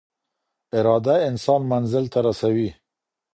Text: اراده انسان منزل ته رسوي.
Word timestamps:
اراده 0.77 1.15
انسان 1.29 1.61
منزل 1.71 2.05
ته 2.13 2.19
رسوي. 2.27 2.69